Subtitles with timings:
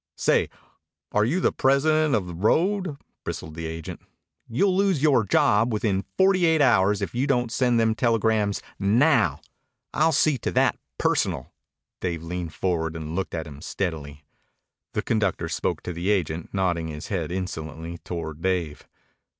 [0.17, 0.49] "Say,
[1.11, 4.01] are you the president of the road?" bristled the agent.
[4.49, 9.41] "You'll lose yore job within forty eight hours if you don't send them telegrams now.
[9.93, 11.53] I'll see to that personal."
[11.99, 14.23] Dave leaned forward and looked at him steadily.
[14.93, 18.87] The conductor spoke to the agent, nodding his head insolently toward Dave.